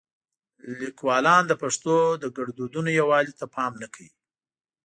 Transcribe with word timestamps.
لیکوالان 0.79 1.43
د 1.47 1.53
پښتو 1.61 1.95
د 2.23 2.25
ګړدودونو 2.37 2.89
یووالي 2.99 3.33
ته 3.39 3.45
پام 3.55 3.71
نه 3.81 3.87
کوي. 3.93 4.11